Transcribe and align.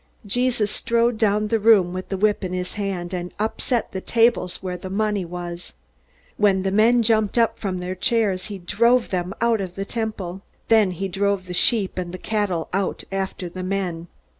Jesus 0.25 0.71
strode 0.71 1.19
down 1.19 1.49
the 1.49 1.59
room 1.59 1.93
with 1.93 2.09
the 2.09 2.17
whip 2.17 2.43
in 2.43 2.53
his 2.53 2.73
hand, 2.73 3.13
and 3.13 3.31
upset 3.37 3.91
the 3.91 4.01
tables 4.01 4.55
where 4.63 4.75
the 4.75 4.89
money 4.89 5.23
was. 5.23 5.73
When 6.37 6.63
the 6.63 6.71
men 6.71 7.03
jumped 7.03 7.37
up 7.37 7.59
from 7.59 7.77
their 7.77 7.93
chairs, 7.93 8.45
he 8.45 8.57
drove 8.57 9.09
them 9.09 9.31
out 9.41 9.61
of 9.61 9.75
the 9.75 9.85
Temple. 9.85 10.41
Then 10.69 10.89
he 10.89 11.07
drove 11.07 11.45
the 11.45 11.53
sheep 11.53 11.99
and 11.99 12.11
the 12.11 12.17
cattle 12.17 12.67
out 12.73 13.03
after 13.11 13.47
the 13.47 13.61
men. 13.61 14.07